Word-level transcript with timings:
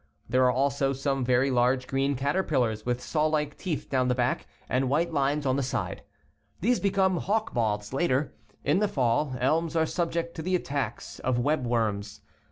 There 0.27 0.43
are 0.45 0.51
also 0.51 0.93
some 0.93 1.23
very 1.23 1.51
large 1.51 1.85
green 1.85 2.15
cater 2.15 2.41
pillars 2.41 2.87
with 2.87 3.03
sawlike 3.03 3.55
teeth 3.55 3.87
down 3.87 4.07
the 4.07 4.15
back 4.15 4.47
and 4.67 4.89
white 4.89 5.13
lines 5.13 5.45
on 5.45 5.57
the 5.57 5.61
sides. 5.61 6.01
These 6.59 6.79
become 6.79 7.17
hawk 7.17 7.53
moths, 7.53 7.93
later: 7.93 8.33
In 8.63 8.79
the 8.79 8.87
fall, 8.87 9.35
elms 9.39 9.75
are 9.75 9.85
subject 9.85 10.33
to 10.37 10.41
the 10.41 10.55
attacks 10.55 11.19
of 11.19 11.37
web 11.37 11.67
worms. 11.67 12.21